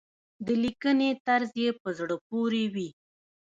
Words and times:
د 0.45 0.47
لیکنې 0.63 1.09
طرز 1.25 1.51
يې 1.61 1.69
په 1.81 1.89
زړه 1.97 2.15
پورې 2.27 2.63
وي. 2.73 2.89